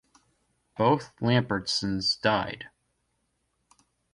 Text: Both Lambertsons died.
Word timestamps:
Both 0.79 1.13
Lambertsons 1.21 2.17
died. 2.19 2.71